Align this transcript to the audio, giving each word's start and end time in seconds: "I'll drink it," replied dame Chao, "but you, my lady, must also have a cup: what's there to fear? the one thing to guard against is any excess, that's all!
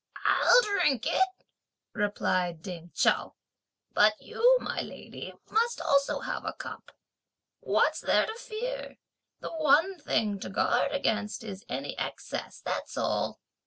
"I'll 0.25 0.61
drink 0.63 1.05
it," 1.05 1.45
replied 1.93 2.63
dame 2.63 2.89
Chao, 2.95 3.35
"but 3.93 4.19
you, 4.19 4.57
my 4.59 4.81
lady, 4.81 5.31
must 5.51 5.79
also 5.79 6.21
have 6.21 6.43
a 6.43 6.53
cup: 6.53 6.89
what's 7.59 7.99
there 8.01 8.25
to 8.25 8.33
fear? 8.33 8.97
the 9.41 9.51
one 9.51 9.99
thing 9.99 10.39
to 10.39 10.49
guard 10.49 10.91
against 10.91 11.43
is 11.43 11.67
any 11.69 11.95
excess, 11.99 12.61
that's 12.65 12.97
all! 12.97 13.41